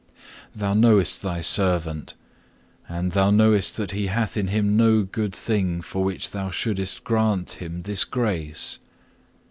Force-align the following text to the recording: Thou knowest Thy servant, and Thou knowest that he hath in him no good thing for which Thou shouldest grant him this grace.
Thou 0.55 0.73
knowest 0.73 1.21
Thy 1.21 1.41
servant, 1.41 2.15
and 2.89 3.11
Thou 3.11 3.29
knowest 3.29 3.77
that 3.77 3.91
he 3.91 4.07
hath 4.07 4.35
in 4.35 4.47
him 4.47 4.75
no 4.75 5.03
good 5.03 5.35
thing 5.35 5.79
for 5.79 6.03
which 6.03 6.31
Thou 6.31 6.49
shouldest 6.49 7.03
grant 7.03 7.61
him 7.61 7.83
this 7.83 8.03
grace. 8.03 8.79